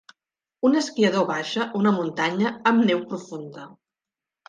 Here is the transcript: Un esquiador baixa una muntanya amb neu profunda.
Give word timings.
Un 0.69 0.77
esquiador 0.79 1.27
baixa 1.33 1.69
una 1.81 1.93
muntanya 1.99 2.57
amb 2.73 2.85
neu 2.91 3.07
profunda. 3.15 3.73